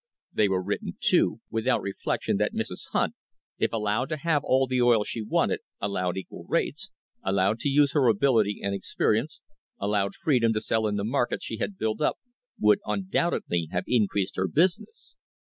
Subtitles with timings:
[0.33, 2.87] They were written, too, without reflection that Mrs.
[2.91, 3.13] Hunt,
[3.59, 6.89] if allowed to have all the oil she wanted, allowed equal rates,
[7.23, 9.43] allowed to use her ability and experi ence,
[9.79, 12.17] allowed freedom to sell in the markets she had built up,
[12.59, 15.13] would undoubtedly have increased her business.